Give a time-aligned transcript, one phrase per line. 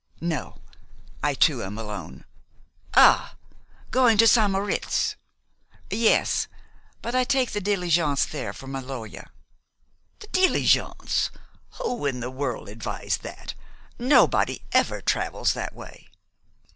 [0.19, 0.57] "No.
[1.21, 2.25] I too am alone."
[2.95, 3.35] "Ah!
[3.91, 4.49] Going to St.
[4.49, 5.15] Moritz?"
[5.91, 6.47] "Yes;
[7.03, 9.25] but I take the diligence there for Maloja."
[10.17, 11.29] "The diligence!
[11.77, 13.53] Who in the world advised that?
[13.99, 16.09] Nobody ever travels that way."